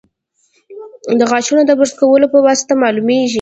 د 1.19 1.21
غاښونو 1.29 1.63
د 1.65 1.71
برس 1.79 1.93
کولو 1.99 2.27
په 2.33 2.39
واسطه 2.45 2.73
معلومېږي. 2.81 3.29